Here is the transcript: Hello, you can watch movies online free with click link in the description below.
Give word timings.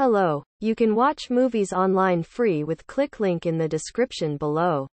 Hello, 0.00 0.42
you 0.60 0.74
can 0.74 0.94
watch 0.94 1.28
movies 1.28 1.74
online 1.74 2.22
free 2.22 2.64
with 2.64 2.86
click 2.86 3.20
link 3.20 3.44
in 3.44 3.58
the 3.58 3.68
description 3.68 4.38
below. 4.38 4.86